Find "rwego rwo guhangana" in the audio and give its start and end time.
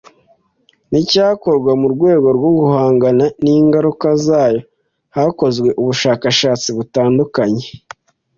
1.93-3.25